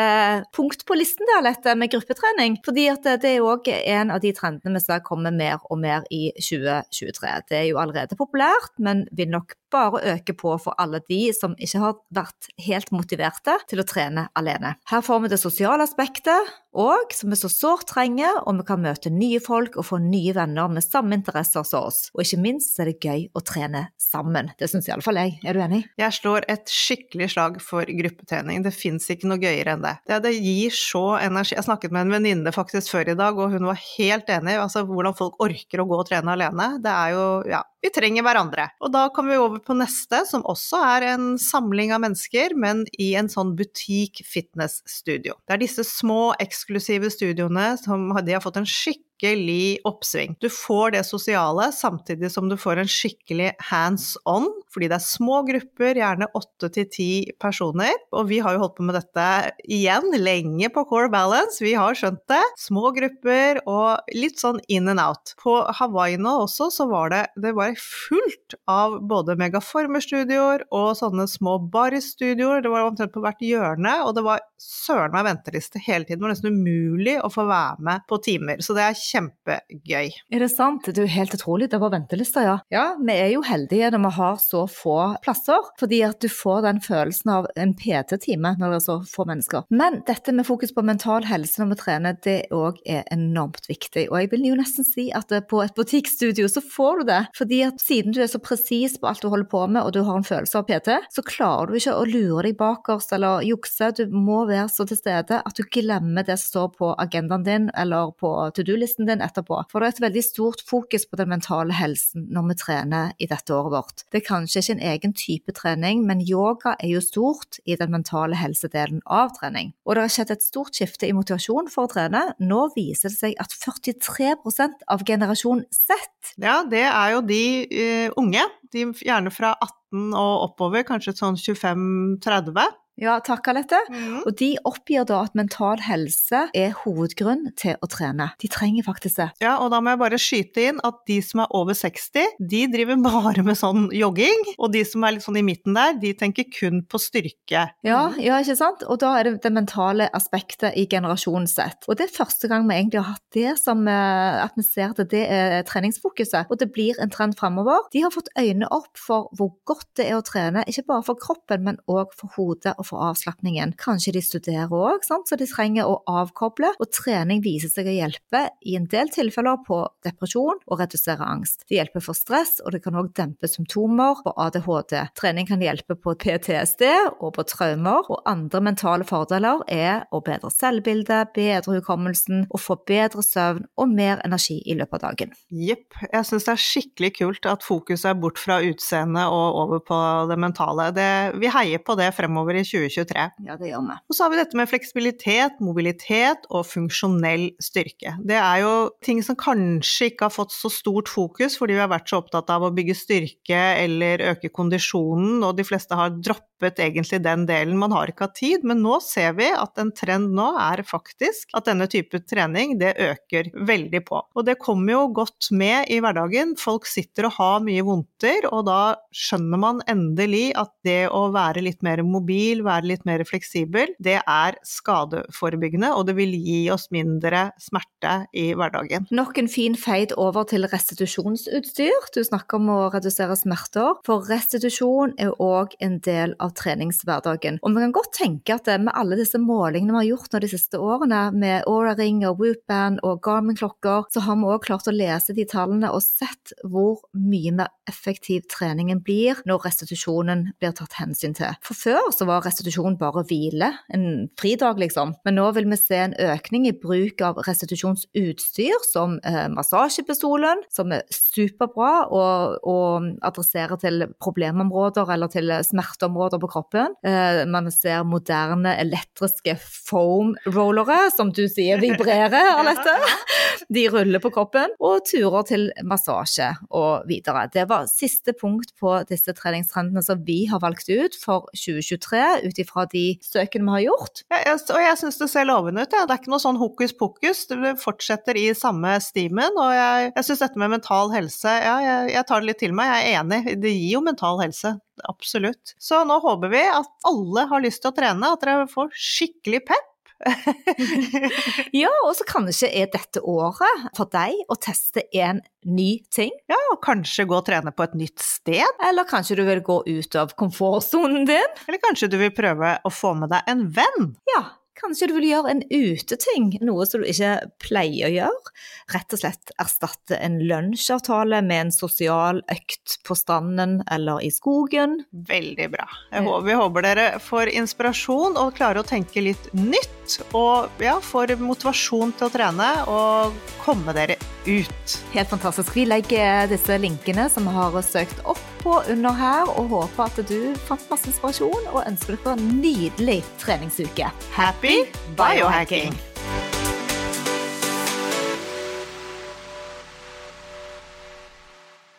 punkt 0.56 0.86
på 0.86 0.98
listen 0.98 1.26
der, 1.32 1.44
dette 1.46 1.76
med 1.78 1.92
gruppetrening. 1.92 2.60
Fordi 2.66 2.88
at 2.92 3.06
det 3.22 3.36
er 3.36 3.46
òg 3.46 3.70
en 3.76 4.12
av 4.14 4.22
de 4.22 4.32
trendene 4.36 4.76
vi 4.76 4.84
ser 4.84 5.04
kommer 5.06 5.34
mer 5.34 5.60
og 5.70 5.80
mer 5.80 6.06
i 6.12 6.28
2023. 6.36 7.34
Det 7.50 7.55
er 7.56 7.68
jo 7.70 7.80
allerede 7.82 8.18
populært, 8.18 8.74
men 8.78 9.06
vil 9.16 9.32
nok 9.32 9.56
bare 9.76 10.02
øke 10.16 10.36
på 10.38 10.54
for 10.62 10.76
alle 10.82 11.02
de 11.08 11.22
som 11.36 11.56
ikke 11.60 11.82
har 11.82 11.96
vært 12.14 12.50
helt 12.66 12.92
motiverte 12.94 13.58
til 13.70 13.82
å 13.82 13.88
trene 13.88 14.28
alene. 14.38 14.76
Her 14.90 15.04
får 15.04 15.24
vi 15.24 15.32
det 15.32 15.40
sosiale 15.42 15.86
aspektet, 15.86 16.54
og 16.76 17.12
som 17.16 17.32
vi 17.32 17.38
så 17.40 17.48
sårt 17.48 17.86
trenger, 17.88 18.42
og 18.44 18.58
vi 18.58 18.66
kan 18.68 18.82
møte 18.84 19.10
nye 19.12 19.40
folk 19.40 19.78
og 19.80 19.86
få 19.88 19.98
nye 20.02 20.34
venner 20.36 20.68
med 20.68 20.84
samme 20.84 21.16
interesser 21.16 21.64
som 21.64 21.86
oss. 21.88 22.10
Og 22.12 22.24
ikke 22.24 22.40
minst 22.42 22.76
er 22.82 22.90
det 22.90 22.98
gøy 23.00 23.26
å 23.32 23.42
trene 23.46 23.86
sammen. 24.00 24.50
Det 24.60 24.68
syns 24.68 24.90
iallfall 24.90 25.20
jeg. 25.22 25.38
Er 25.46 25.56
du 25.56 25.62
enig? 25.64 25.82
Jeg 25.96 26.16
slår 26.18 26.46
et 26.52 26.68
skikkelig 26.72 27.30
slag 27.32 27.58
for 27.64 27.88
gruppetrening. 27.88 28.60
Det 28.66 28.74
fins 28.76 29.08
ikke 29.12 29.30
noe 29.30 29.40
gøyere 29.40 29.76
enn 29.76 29.86
det. 29.86 29.94
det. 30.10 30.20
det. 30.26 30.34
gir 30.36 30.76
så 30.76 31.04
energi. 31.22 31.56
Jeg 31.56 31.68
snakket 31.68 31.96
med 31.96 32.06
en 32.06 32.16
venninne 32.18 32.52
faktisk 32.52 32.92
før 32.92 33.14
i 33.14 33.16
dag, 33.18 33.40
og 33.40 33.56
hun 33.56 33.70
var 33.70 33.80
helt 33.96 34.28
enig. 34.36 34.58
Altså 34.60 34.84
hvordan 34.88 35.16
folk 35.16 35.40
orker 35.46 35.80
å 35.80 35.88
gå 35.88 36.02
og 36.02 36.10
trene 36.10 36.36
alene. 36.36 36.68
Det 36.84 36.92
er 36.92 37.16
jo 37.16 37.26
ja, 37.48 37.64
vi 37.86 37.92
trenger 37.94 38.26
hverandre. 38.26 38.68
Og 38.82 38.92
da 38.94 39.06
kommer 39.14 39.34
vi 39.34 39.40
over 39.40 39.62
på 39.62 39.76
neste, 39.78 40.22
som 40.28 40.44
også 40.48 40.82
er 40.88 41.08
en 41.12 41.26
samling 41.40 41.94
av 41.94 42.02
mennesker, 42.04 42.56
men 42.58 42.84
i 42.98 43.12
en 43.18 43.30
sånn 43.32 43.54
butikk-fitness-studio. 43.58 45.38
Det 45.46 45.56
er 45.56 45.62
disse 45.62 45.86
små, 45.86 46.34
eksklusive 46.42 47.10
studioene 47.14 47.74
som 47.80 48.10
de 48.26 48.36
har 48.36 48.44
fått 48.44 48.58
en 48.60 48.68
skikkelig 48.68 49.05
skikkelig 49.16 49.78
oppsving. 49.84 50.36
Du 50.40 50.48
får 50.50 50.90
det 50.90 51.04
sosiale 51.06 51.72
samtidig 51.72 52.30
som 52.32 52.48
du 52.48 52.56
får 52.56 52.76
en 52.76 52.88
skikkelig 52.88 53.52
hands 53.70 54.16
on, 54.24 54.48
fordi 54.72 54.88
det 54.88 54.96
er 54.96 55.04
små 55.04 55.42
grupper, 55.46 55.96
gjerne 55.96 56.28
åtte 56.34 56.68
til 56.72 56.88
ti 56.90 57.10
personer. 57.40 57.92
Og 58.12 58.28
vi 58.28 58.38
har 58.40 58.54
jo 58.54 58.62
holdt 58.64 58.76
på 58.76 58.86
med 58.86 58.96
dette 58.96 59.26
igjen 59.64 60.12
lenge 60.20 60.68
på 60.72 60.84
Core 60.88 61.10
Balance, 61.12 61.62
vi 61.64 61.74
har 61.74 61.96
skjønt 61.96 62.22
det. 62.28 62.42
Små 62.60 62.92
grupper 62.96 63.62
og 63.66 64.12
litt 64.14 64.40
sånn 64.40 64.60
in 64.68 64.88
and 64.88 65.00
out. 65.00 65.34
På 65.42 65.62
Hawaii 65.80 66.18
nå 66.20 66.36
også 66.44 66.70
så 66.74 66.88
var 66.90 67.12
det, 67.12 67.22
det 67.40 67.54
var 67.56 67.76
fullt 67.80 68.58
av 68.70 68.98
både 69.08 69.36
megaformerstudioer 69.40 70.66
og 70.74 70.92
sånne 70.98 71.26
små 71.30 71.58
barstudioer. 71.72 72.62
Det 72.64 72.72
var 72.72 72.86
omtrent 72.88 73.14
på 73.14 73.24
hvert 73.24 73.42
hjørne, 73.44 73.96
og 74.04 74.14
det 74.16 74.26
var 74.26 74.44
søren 74.60 75.14
meg 75.14 75.26
venteliste 75.26 75.80
hele 75.82 76.04
tiden. 76.04 76.20
Det 76.20 76.26
var 76.26 76.34
nesten 76.34 76.60
umulig 76.60 77.16
å 77.22 77.30
få 77.32 77.46
være 77.48 77.86
med 77.86 78.06
på 78.10 78.20
timer. 78.24 78.60
Så 78.64 78.76
det 78.76 78.84
er 78.86 78.98
kjempegøy. 79.06 80.10
Er 80.32 80.42
det 80.42 80.50
sant? 80.52 80.86
Det 80.86 81.00
er 81.00 81.06
jo 81.06 81.14
helt 81.16 81.36
utrolig. 81.36 81.70
Det 81.72 81.80
var 81.82 81.92
ventelister, 81.94 82.46
ja. 82.46 82.56
Ja, 82.72 82.86
vi 83.00 83.14
er 83.14 83.30
jo 83.34 83.44
heldige 83.46 83.90
når 83.94 84.04
vi 84.06 84.12
har 84.18 84.40
så 84.42 84.64
få 84.70 84.98
plasser, 85.24 85.70
fordi 85.80 86.02
at 86.06 86.20
du 86.22 86.28
får 86.32 86.64
den 86.66 86.80
følelsen 86.84 87.32
av 87.36 87.48
en 87.56 87.74
PT-time 87.78 88.56
når 88.60 88.74
det 88.74 88.80
er 88.80 88.86
så 88.86 88.98
få 89.10 89.26
mennesker. 89.28 89.66
Men 89.70 90.00
dette 90.08 90.34
med 90.34 90.48
fokus 90.48 90.74
på 90.74 90.84
mental 90.86 91.26
helse 91.28 91.62
når 91.62 91.72
vi 91.72 91.80
trener, 91.82 92.18
det 92.26 92.38
òg 92.54 92.80
er 92.88 93.06
enormt 93.14 93.68
viktig. 93.70 94.08
Og 94.10 94.18
jeg 94.20 94.32
vil 94.32 94.48
jo 94.50 94.58
nesten 94.58 94.86
si 94.86 95.08
at 95.14 95.32
på 95.50 95.62
et 95.62 95.76
butikkstudio 95.76 96.48
så 96.50 96.62
får 96.64 97.02
du 97.02 97.10
det. 97.10 97.22
Fordi 97.36 97.62
at 97.66 97.82
siden 97.82 98.14
du 98.14 98.22
er 98.22 98.30
så 98.30 98.40
presis 98.42 98.96
på 99.00 99.10
alt 99.10 99.22
du 99.22 99.30
holder 99.32 99.50
på 99.50 99.64
med, 99.66 99.82
og 99.82 99.94
du 99.94 100.02
har 100.06 100.18
en 100.18 100.26
følelse 100.26 100.60
av 100.60 100.66
PT, 100.68 100.96
så 101.12 101.24
klarer 101.26 101.70
du 101.70 101.80
ikke 101.80 101.96
å 101.96 102.06
lure 102.08 102.46
deg 102.46 102.58
bakerst 102.58 103.12
eller 103.16 103.44
jukse. 103.46 103.92
Du 103.96 104.04
må 104.12 104.44
være 104.48 104.68
så 104.72 104.86
til 104.88 104.98
stede 105.00 105.42
at 105.42 105.58
du 105.58 105.64
glemmer 105.72 106.26
det 106.26 106.38
som 106.40 106.46
står 106.46 106.72
på 106.78 106.92
agendaen 107.02 107.46
din 107.46 107.68
eller 107.76 108.12
på 108.20 108.32
to 108.56 108.64
do-listen 108.66 108.95
helsen 108.96 109.06
din 109.06 109.20
etterpå. 109.20 109.64
For 109.70 109.80
det 109.80 109.86
er 109.86 109.94
et 109.94 110.04
veldig 110.04 110.24
stort 110.24 110.62
fokus 110.66 111.06
på 111.06 111.16
den 111.16 111.28
mentale 111.28 111.72
helsen 111.72 112.28
når 112.32 112.48
vi 112.48 112.56
trener 112.56 113.12
i 113.18 113.26
dette 113.26 113.52
året 113.52 113.72
vårt. 113.72 114.04
Det 114.10 114.20
er 114.20 114.26
kanskje 114.26 114.60
ikke 114.60 114.76
en 114.76 114.86
egen 114.92 115.12
type 115.14 115.52
trening, 115.52 116.04
men 116.06 116.20
yoga 116.20 116.76
er 116.80 116.88
jo 116.94 117.00
stort 117.00 117.58
i 117.64 117.76
den 117.76 117.90
mentale 117.92 118.36
helsedelen 118.36 119.02
av 119.06 119.34
trening. 119.38 119.74
Og 119.84 119.94
det 119.96 120.02
har 120.02 120.14
skjedd 120.14 120.32
et 120.32 120.42
stort 120.42 120.74
skifte 120.74 121.06
i 121.06 121.12
motivasjon 121.12 121.68
for 121.68 121.86
å 121.86 121.92
trene. 121.92 122.32
Nå 122.38 122.70
viser 122.76 123.10
det 123.10 123.18
seg 123.18 123.36
at 123.38 123.52
43% 123.52 124.86
av 124.88 125.04
generasjon 125.06 125.64
Z 125.70 126.36
Ja, 126.42 126.62
det 126.66 126.86
er 126.86 127.12
jo 127.14 127.22
de 127.26 127.42
uh, 127.66 128.08
unge. 128.20 128.42
De 128.72 128.88
gjerne 129.04 129.30
fra 129.30 129.54
18 129.60 130.12
og 130.16 130.50
oppover, 130.50 130.84
kanskje 130.86 131.14
sånn 131.16 131.38
25-30. 131.38 132.66
Ja, 132.96 133.18
takk 133.20 133.50
Alette. 133.50 133.78
Mm. 133.92 134.22
Og 134.24 134.32
de 134.40 134.54
oppgir 134.64 135.04
da 135.08 135.20
at 135.26 135.34
mental 135.36 135.82
helse 135.84 136.46
er 136.56 136.72
hovedgrunn 136.80 137.50
til 137.60 137.76
å 137.84 137.88
trene. 137.92 138.30
De 138.40 138.48
trenger 138.52 138.86
faktisk 138.86 139.20
det. 139.20 139.28
Ja, 139.44 139.58
og 139.60 139.70
da 139.74 139.82
må 139.84 139.92
jeg 139.92 140.00
bare 140.00 140.20
skyte 140.20 140.64
inn 140.70 140.80
at 140.86 141.02
de 141.08 141.18
som 141.24 141.42
er 141.44 141.52
over 141.56 141.76
60, 141.76 142.38
de 142.40 142.62
driver 142.72 143.00
bare 143.06 143.44
med 143.46 143.58
sånn 143.60 143.90
jogging. 143.94 144.46
Og 144.56 144.72
de 144.72 144.84
som 144.88 145.04
er 145.04 145.16
litt 145.16 145.26
sånn 145.26 145.40
i 145.40 145.44
midten 145.44 145.76
der, 145.76 145.98
de 146.00 146.14
tenker 146.16 146.48
kun 146.48 146.82
på 146.88 147.00
styrke. 147.02 147.66
Ja, 147.86 148.00
ja 148.22 148.40
ikke 148.40 148.56
sant. 148.58 148.86
Og 148.88 149.00
da 149.04 149.12
er 149.18 149.28
det 149.28 149.34
det 149.44 149.52
mentale 149.52 150.08
aspektet 150.16 150.72
i 150.80 150.86
generasjonen 150.88 151.48
sett. 151.50 151.84
Og 151.90 152.00
det 152.00 152.08
er 152.08 152.16
første 152.16 152.48
gang 152.48 152.64
vi 152.64 152.78
egentlig 152.78 153.02
har 153.02 153.18
hatt 153.18 153.36
det 153.36 153.56
som 153.60 153.84
at 153.86 154.56
vi 154.56 154.64
ser 154.64 154.94
at 154.94 155.04
det 155.12 155.24
er 155.28 155.58
treningsfokuset. 155.68 156.48
Og 156.48 156.60
det 156.60 156.70
blir 156.72 156.96
en 157.02 157.12
trend 157.12 157.36
fremover. 157.36 157.84
De 157.92 158.06
har 158.06 158.14
fått 158.14 158.32
øynene 158.38 158.70
opp 158.72 158.96
for 158.96 159.28
hvor 159.36 159.52
godt 159.68 159.88
det 160.00 160.08
er 160.08 160.16
å 160.16 160.24
trene, 160.24 160.64
ikke 160.68 160.86
bare 160.88 161.04
for 161.06 161.20
kroppen, 161.20 161.64
men 161.66 161.80
òg 161.90 162.14
for 162.16 162.32
hodet 162.38 162.72
og 162.80 162.85
for 162.86 163.02
avslapningen. 163.10 163.74
Kanskje 163.80 164.14
de 164.16 164.22
studerer 164.24 164.72
òg, 164.72 165.04
så 165.06 165.38
de 165.38 165.48
trenger 165.50 165.88
å 165.88 165.98
avkoble, 166.08 166.72
og 166.80 166.92
trening 166.94 167.42
viser 167.44 167.72
seg 167.72 167.90
å 167.90 167.96
hjelpe 167.96 168.42
i 168.66 168.76
en 168.78 168.88
del 168.90 169.10
tilfeller 169.12 169.60
på 169.66 169.82
depresjon 170.06 170.60
og 170.66 170.80
redusere 170.80 171.26
angst. 171.26 171.66
Det 171.68 171.80
hjelper 171.80 172.04
for 172.04 172.18
stress, 172.18 172.58
og 172.64 172.74
det 172.74 172.82
kan 172.84 172.96
òg 172.98 173.12
dempe 173.16 173.50
symptomer 173.50 174.22
på 174.24 174.34
ADHD. 174.46 174.96
Trening 175.18 175.48
kan 175.48 175.62
hjelpe 175.64 175.98
på 175.98 176.14
PTSD 176.22 176.84
og 177.20 177.34
på 177.36 177.46
traumer, 177.50 178.06
og 178.12 178.22
andre 178.28 178.62
mentale 178.70 179.06
fordeler 179.08 179.64
er 179.72 180.06
å 180.14 180.22
bedre 180.24 180.50
selvbildet, 180.52 181.34
bedre 181.36 181.78
hukommelsen 181.78 182.46
og 182.50 182.62
få 182.62 182.78
bedre 182.88 183.24
søvn 183.24 183.66
og 183.76 183.92
mer 183.92 184.22
energi 184.26 184.58
i 184.64 184.76
løpet 184.78 185.00
av 185.00 185.10
dagen. 185.10 185.34
Jepp. 185.50 185.96
Jeg 186.12 186.28
syns 186.28 186.46
det 186.46 186.54
er 186.54 186.62
skikkelig 186.62 187.12
kult 187.18 187.48
at 187.50 187.64
fokuset 187.66 188.10
er 188.10 188.18
bort 188.20 188.40
fra 188.40 188.58
utseendet 188.64 189.32
og 189.32 189.60
over 189.62 189.82
på 189.86 189.98
det 190.30 190.38
mentale. 190.40 190.90
Det, 190.96 191.10
vi 191.40 191.50
heier 191.52 191.82
på 191.82 191.96
det 191.98 192.12
fremover 192.16 192.60
i 192.60 192.64
2020. 192.64 192.75
2023. 192.76 193.26
Ja, 193.46 193.56
det 193.60 193.70
gjør 193.70 193.84
vi. 193.86 193.98
Og 194.06 194.16
så 194.16 194.24
har 194.24 194.32
vi 194.32 194.40
dette 194.40 194.58
med 194.58 194.70
fleksibilitet, 194.70 195.60
mobilitet 195.64 196.46
og 196.50 196.66
funksjonell 196.68 197.48
styrke. 197.62 198.16
Det 198.26 198.38
er 198.38 198.62
jo 198.64 198.74
ting 199.04 199.22
som 199.24 199.38
kanskje 199.38 200.10
ikke 200.12 200.28
har 200.28 200.34
fått 200.34 200.54
så 200.54 200.70
stort 200.72 201.10
fokus 201.12 201.58
fordi 201.60 201.76
vi 201.76 201.82
har 201.82 201.92
vært 201.92 202.10
så 202.10 202.20
opptatt 202.22 202.50
av 202.52 202.66
å 202.66 202.72
bygge 202.74 202.96
styrke 202.96 203.62
eller 203.82 204.24
øke 204.32 204.50
kondisjonen, 204.54 205.40
og 205.46 205.56
de 205.58 205.66
fleste 205.66 205.96
har 205.98 206.14
droppet 206.16 206.80
egentlig 206.82 207.20
den 207.24 207.44
delen. 207.48 207.76
Man 207.80 207.94
har 207.94 208.10
ikke 208.10 208.28
hatt 208.28 208.38
tid, 208.38 208.64
men 208.66 208.82
nå 208.84 208.98
ser 209.04 209.36
vi 209.38 209.48
at 209.52 209.80
en 209.80 209.92
trend 209.96 210.32
nå 210.36 210.48
er 210.60 210.82
faktisk 210.86 211.52
at 211.56 211.68
denne 211.68 211.88
type 211.90 212.20
trening, 212.28 212.76
det 212.80 212.94
øker 213.02 213.50
veldig 213.66 214.02
på. 214.06 214.22
Og 214.36 214.46
det 214.46 214.58
kommer 214.62 214.94
jo 214.94 215.02
godt 215.20 215.50
med 215.56 215.90
i 215.92 216.00
hverdagen. 216.02 216.56
Folk 216.60 216.88
sitter 216.88 217.28
og 217.28 217.36
har 217.38 217.64
mye 217.66 217.84
vondter, 217.86 218.48
og 218.50 218.66
da 218.68 218.80
skjønner 219.14 219.60
man 219.60 219.82
endelig 219.90 220.50
at 220.58 220.72
det 220.86 221.06
å 221.12 221.26
være 221.34 221.64
litt 221.64 221.84
mer 221.86 222.02
mobil, 222.06 222.62
være 222.66 222.90
litt 222.90 223.06
mer 223.08 223.22
fleksibel, 223.26 223.92
det 224.02 224.18
er 224.20 224.58
skadeforebyggende, 224.66 225.92
og 225.96 226.06
det 226.08 226.16
vil 226.18 226.34
gi 226.36 226.66
oss 226.72 226.88
mindre 226.94 227.50
smerte 227.62 228.14
i 228.36 228.48
hverdagen. 228.56 229.08
Nok 229.14 229.38
en 229.40 229.50
fin 229.50 229.76
feit 229.78 230.12
over 230.20 230.46
til 230.48 230.66
restitusjonsutstyr. 230.70 232.10
Du 232.14 232.22
snakker 232.26 232.60
om 232.60 232.70
å 232.72 232.78
redusere 232.94 233.36
smerter, 233.38 233.96
for 234.06 234.26
restitusjon 234.30 235.14
er 235.22 235.34
òg 235.42 235.76
en 235.84 235.98
del 236.04 236.34
av 236.42 236.54
treningshverdagen. 236.58 237.60
Og 237.62 237.76
vi 237.76 237.84
kan 237.84 237.96
godt 237.96 238.14
tenke 238.16 238.56
at 238.56 238.70
med 238.82 238.94
alle 238.96 239.18
disse 239.18 239.40
målingene 239.40 239.94
vi 239.96 240.02
har 240.02 240.10
gjort 240.10 240.34
nå 240.34 240.42
de 240.42 240.50
siste 240.50 240.80
årene, 240.82 241.22
med 241.36 241.66
Aura-ring 241.70 242.22
og 242.28 242.40
Whoop-band 242.40 243.02
og 243.06 243.20
Garmin-klokker, 243.24 244.08
så 244.12 244.22
har 244.26 244.38
vi 244.40 244.50
òg 244.50 244.64
klart 244.66 244.88
å 244.90 244.94
lese 244.94 245.34
de 245.36 245.46
tallene 245.48 245.90
og 245.92 246.02
sett 246.04 246.54
hvor 246.66 247.04
mye 247.16 247.54
mer 247.56 247.72
effektiv 247.90 248.46
treningen 248.50 249.00
blir 249.04 249.40
når 249.48 249.66
restitusjonen 249.68 250.50
blir 250.60 250.74
tatt 250.76 250.96
hensyn 250.98 251.36
til. 251.36 251.54
For 251.64 251.78
før 251.78 252.10
så 252.14 252.26
var 252.28 252.44
restitusjon 252.44 252.55
restitusjon 252.56 252.96
bare 253.00 253.24
hvile, 253.28 253.70
en 253.92 254.28
fridag 254.38 254.80
liksom. 254.80 255.14
Men 255.26 255.36
nå 255.38 255.50
vil 255.56 255.68
vi 255.70 255.78
se 255.78 255.98
en 256.00 256.16
økning 256.26 256.66
i 256.68 256.74
bruk 256.76 257.20
av 257.24 257.40
restitusjonsutstyr 257.46 258.86
som 258.88 259.18
eh, 259.26 259.46
massasjepistolen, 259.52 260.64
som 260.72 260.94
er 260.96 261.04
superbra 261.12 261.92
og, 262.08 262.56
og 262.66 263.10
adresserer 263.26 263.78
til 263.82 264.06
problemområder 264.22 265.12
eller 265.14 265.32
til 265.32 265.52
smerteområder 265.66 266.40
på 266.42 266.50
kroppen. 266.52 266.96
Eh, 267.06 267.42
man 267.50 267.70
ser 267.74 268.06
moderne 268.08 268.76
elektriske 268.80 269.56
foam-rollere, 269.60 271.10
som 271.16 271.32
du 271.34 271.44
sier 271.50 271.80
vibrerer, 271.82 272.54
Alette. 272.56 272.96
De 273.76 273.86
ruller 273.90 274.22
på 274.22 274.30
kroppen. 274.34 274.72
Og 274.84 275.02
turer 275.08 275.46
til 275.48 275.68
massasje 275.84 276.52
og 276.70 277.06
videre. 277.08 277.46
Det 277.52 277.66
var 277.68 277.88
siste 277.90 278.34
punkt 278.36 278.72
på 278.80 278.92
disse 279.10 279.34
treningstrendene 279.36 280.02
som 280.04 280.22
vi 280.26 280.44
har 280.50 280.62
valgt 280.62 280.88
ut 280.90 281.16
for 281.18 281.48
2023, 281.56 282.22
ut 282.44 282.60
ifra 282.62 282.86
de 282.92 283.04
søkene 283.24 283.66
vi 283.66 283.74
har 283.76 283.84
gjort. 283.86 284.22
Ja, 284.32 284.40
jeg, 284.44 284.62
og 284.74 284.82
jeg 284.84 285.00
syns 285.00 285.20
det 285.22 285.30
ser 285.32 285.48
lovende 285.48 285.84
ut. 285.86 285.96
Ja. 285.96 286.04
Det 286.06 286.16
er 286.16 286.22
ikke 286.22 286.34
noe 286.34 286.42
sånn 286.42 286.60
hokus 286.60 286.94
pokus. 286.96 287.44
Det 287.50 287.74
fortsetter 287.82 288.38
i 288.40 288.46
samme 288.56 288.96
stimen. 289.04 289.56
Og 289.56 289.72
jeg, 289.74 290.12
jeg 290.12 290.28
syns 290.28 290.44
dette 290.44 290.62
med 290.62 290.74
mental 290.76 291.12
helse, 291.14 291.56
ja, 291.64 291.76
jeg, 291.84 292.14
jeg 292.16 292.28
tar 292.28 292.42
det 292.42 292.50
litt 292.52 292.62
til 292.64 292.76
meg. 292.76 292.92
Jeg 292.92 293.10
er 293.12 293.20
enig. 293.22 293.42
Det 293.62 293.74
gir 293.74 293.96
jo 293.96 294.04
mental 294.04 294.40
helse. 294.42 294.76
Absolutt. 295.10 295.74
Så 295.82 296.00
nå 296.08 296.20
håper 296.24 296.52
vi 296.52 296.62
at 296.70 296.88
alle 297.08 297.46
har 297.50 297.62
lyst 297.64 297.84
til 297.84 297.92
å 297.92 297.96
trene, 297.96 298.32
at 298.32 298.44
dere 298.44 298.70
får 298.70 298.94
skikkelig 298.96 299.64
pep. 299.68 299.92
ja, 301.82 301.90
og 302.06 302.12
så 302.16 302.26
kanskje 302.28 302.70
er 302.70 302.90
dette 302.92 303.20
året 303.20 303.88
for 303.96 304.08
deg 304.12 304.38
å 304.48 304.56
teste 304.60 305.04
en 305.16 305.42
ny 305.66 305.90
ting. 306.12 306.32
Ja, 306.50 306.58
og 306.72 306.80
kanskje 306.84 307.26
gå 307.28 307.38
og 307.38 307.46
trene 307.48 307.72
på 307.74 307.86
et 307.86 307.96
nytt 307.98 308.22
sted. 308.22 308.80
Eller 308.84 309.08
kanskje 309.08 309.38
du 309.40 309.44
vil 309.48 309.62
gå 309.66 309.80
ut 309.86 310.18
av 310.18 310.34
komfortsonen 310.38 311.26
din. 311.28 311.58
Eller 311.66 311.82
kanskje 311.82 312.10
du 312.12 312.18
vil 312.20 312.34
prøve 312.34 312.76
å 312.82 312.92
få 312.92 313.14
med 313.18 313.32
deg 313.34 313.52
en 313.52 313.66
venn. 313.76 314.14
Ja, 314.32 314.44
Kanskje 314.76 315.08
du 315.08 315.14
vil 315.16 315.28
gjøre 315.30 315.52
en 315.54 315.62
uteting, 315.70 316.50
noe 316.66 316.84
som 316.88 317.00
du 317.00 317.08
ikke 317.08 317.32
pleier 317.62 318.10
å 318.10 318.12
gjøre. 318.12 318.52
Rett 318.92 319.14
og 319.16 319.20
slett 319.22 319.52
erstatte 319.62 320.18
en 320.20 320.36
lunsjavtale 320.44 321.40
med 321.46 321.66
en 321.66 321.72
sosial 321.74 322.42
økt 322.52 322.98
på 323.06 323.16
stranden 323.16 323.78
eller 323.90 324.20
i 324.22 324.30
skogen. 324.34 324.98
Veldig 325.30 325.70
bra. 325.72 325.88
Håper, 326.12 326.46
vi 326.46 326.58
håper 326.60 326.86
dere 326.86 327.06
får 327.24 327.54
inspirasjon 327.56 328.36
og 328.40 328.52
klarer 328.58 328.82
å 328.82 328.86
tenke 328.86 329.24
litt 329.24 329.48
nytt. 329.56 330.18
Og 330.36 330.84
ja, 330.84 330.98
får 331.02 331.34
motivasjon 331.40 332.12
til 332.18 332.28
å 332.28 332.34
trene 332.34 332.68
og 332.92 333.38
komme 333.64 333.96
dere 333.96 334.20
ut. 334.46 334.98
Helt 335.16 335.32
fantastisk. 335.32 335.72
Vi 335.74 335.88
legger 335.88 336.52
disse 336.52 336.76
linkene 336.78 337.30
som 337.32 337.48
vi 337.48 337.56
har 337.56 337.80
søkt 337.86 338.22
opp 338.28 338.55
på 338.66 338.82
under 338.90 339.14
her, 339.14 339.46
og 339.58 339.70
håper 339.70 340.08
at 340.08 340.18
du 340.26 340.40
fant 340.66 340.90
masse 340.90 341.06
inspirasjon 341.12 341.70
og 341.70 341.84
ønsker 341.84 342.16
dere 342.16 342.34
en 342.34 342.58
nydelig 342.58 343.20
treningsuke. 343.42 344.10
Happy 344.34 344.82
biohacking! 345.18 345.94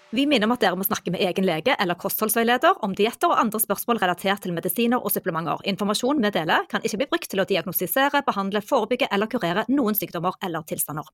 Vi 0.10 0.24
minner 0.26 0.48
om 0.48 0.54
at 0.56 0.62
dere 0.64 0.78
må 0.80 0.86
snakke 0.88 1.12
med 1.12 1.22
egen 1.22 1.46
lege 1.46 1.76
eller 1.78 1.98
kostholdsveileder 2.00 2.80
om 2.84 2.94
dietter 2.96 3.28
og 3.28 3.42
andre 3.42 3.60
spørsmål 3.60 4.00
relatert 4.02 4.42
til 4.42 4.56
medisiner 4.56 5.04
og 5.04 5.12
supplementer. 5.14 5.60
Informasjon 5.68 6.24
vi 6.24 6.32
deler 6.34 6.64
kan 6.72 6.82
ikke 6.82 7.04
bli 7.04 7.10
brukt 7.12 7.30
til 7.30 7.44
å 7.44 7.46
diagnostisere, 7.48 8.24
behandle, 8.26 8.64
forebygge 8.64 9.12
eller 9.12 9.30
kurere 9.30 9.68
noen 9.68 10.00
sykdommer 10.00 10.40
eller 10.48 10.64
tilstander. 10.66 11.06